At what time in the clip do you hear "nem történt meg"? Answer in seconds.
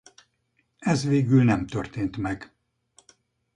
1.43-2.53